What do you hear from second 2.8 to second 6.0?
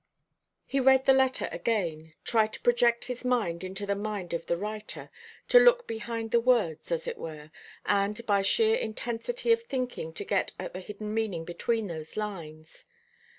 his mind into the mind of the writer, to look